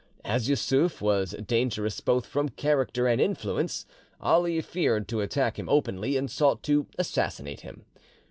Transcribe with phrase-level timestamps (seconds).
[0.25, 3.85] As Yussuf was dangerous both from character and influence,
[4.19, 7.85] Ali feared to attack him openly, and sought to assassinate him.